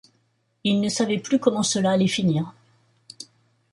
Ils 0.63 0.81
ne 0.81 0.89
savaient 0.89 1.19
plus 1.19 1.37
comment 1.37 1.61
cela 1.61 1.91
allait 1.91 2.07
finir. 2.07 2.55